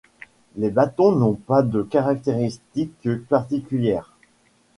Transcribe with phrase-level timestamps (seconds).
[0.55, 4.15] Les bâtons n'ont pas de caractéristiques particulières.